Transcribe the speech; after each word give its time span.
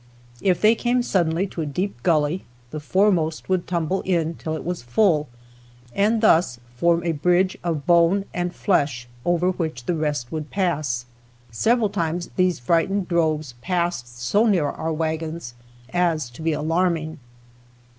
If 0.41 0.61
they 0.61 0.73
came 0.73 1.03
suddenly 1.03 1.45
to 1.45 1.61
a 1.61 1.65
deep 1.67 2.01
gully 2.01 2.43
the 2.71 2.79
foremost 2.79 3.47
would 3.49 3.67
tumble 3.67 4.01
in 4.01 4.33
till 4.33 4.55
it 4.55 4.65
was 4.65 4.81
full, 4.81 5.29
and 5.93 6.21
thus 6.21 6.59
form 6.75 7.03
a 7.03 7.11
bridge 7.11 7.55
of 7.63 7.85
bone 7.85 8.25
and 8.33 8.51
flesh 8.51 9.07
over 9.25 9.51
which 9.51 9.85
the 9.85 9.93
rest 9.93 10.31
would 10.31 10.49
pass. 10.49 11.05
Several 11.51 11.89
times 11.89 12.31
these 12.35 12.57
frightened 12.57 13.09
droves 13.09 13.53
passed 13.61 14.19
so 14.19 14.47
near 14.47 14.69
our 14.71 14.91
wagons 14.91 15.53
as 15.93 16.31
to 16.31 16.41
be 16.41 16.51
alarming. 16.51 17.19